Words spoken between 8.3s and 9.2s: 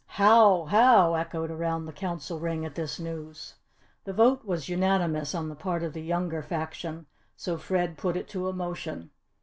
a motion.